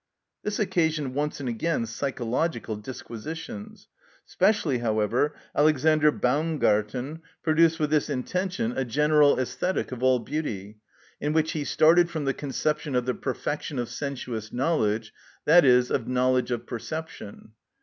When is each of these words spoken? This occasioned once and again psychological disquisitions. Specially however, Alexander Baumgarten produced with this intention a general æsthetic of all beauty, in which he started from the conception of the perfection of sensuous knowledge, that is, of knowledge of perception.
This 0.41 0.57
occasioned 0.57 1.13
once 1.13 1.39
and 1.39 1.47
again 1.47 1.85
psychological 1.85 2.75
disquisitions. 2.75 3.87
Specially 4.25 4.79
however, 4.79 5.35
Alexander 5.55 6.09
Baumgarten 6.11 7.21
produced 7.43 7.79
with 7.79 7.91
this 7.91 8.09
intention 8.09 8.75
a 8.75 8.83
general 8.83 9.37
æsthetic 9.37 9.91
of 9.91 10.01
all 10.01 10.17
beauty, 10.17 10.79
in 11.19 11.33
which 11.33 11.51
he 11.51 11.63
started 11.63 12.09
from 12.09 12.25
the 12.25 12.33
conception 12.33 12.95
of 12.95 13.05
the 13.05 13.13
perfection 13.13 13.77
of 13.77 13.89
sensuous 13.89 14.51
knowledge, 14.51 15.13
that 15.45 15.63
is, 15.63 15.91
of 15.91 16.07
knowledge 16.07 16.49
of 16.49 16.65
perception. 16.65 17.51